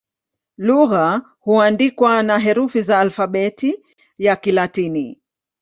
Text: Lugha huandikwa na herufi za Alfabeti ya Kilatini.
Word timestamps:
Lugha 0.57 1.21
huandikwa 1.41 2.23
na 2.23 2.39
herufi 2.39 2.81
za 2.81 2.99
Alfabeti 2.99 3.83
ya 4.17 4.35
Kilatini. 4.35 5.21